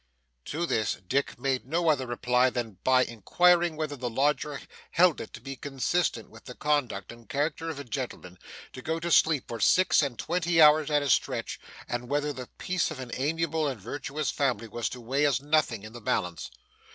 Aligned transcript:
To 0.45 0.65
this, 0.65 0.95
Dick 1.07 1.37
made 1.37 1.67
no 1.67 1.87
other 1.91 2.07
reply 2.07 2.49
than 2.49 2.79
by 2.83 3.03
inquiring 3.03 3.75
whether 3.75 3.95
the 3.95 4.09
lodger 4.09 4.59
held 4.89 5.21
it 5.21 5.31
to 5.33 5.39
be 5.41 5.55
consistent 5.55 6.27
with 6.31 6.45
the 6.45 6.55
conduct 6.55 7.11
and 7.11 7.29
character 7.29 7.69
of 7.69 7.77
a 7.79 7.83
gentleman 7.83 8.39
to 8.73 8.81
go 8.81 8.99
to 8.99 9.11
sleep 9.11 9.47
for 9.47 9.59
six 9.59 10.01
and 10.01 10.17
twenty 10.17 10.59
hours 10.59 10.89
at 10.89 11.03
a 11.03 11.09
stretch, 11.11 11.59
and 11.87 12.09
whether 12.09 12.33
the 12.33 12.49
peace 12.57 12.89
of 12.89 12.99
an 12.99 13.11
amiable 13.13 13.67
and 13.67 13.79
virtuous 13.79 14.31
family 14.31 14.67
was 14.67 14.89
to 14.89 14.99
weigh 14.99 15.23
as 15.23 15.39
nothing 15.39 15.83
in 15.83 15.93
the 15.93 16.01
balance. 16.01 16.49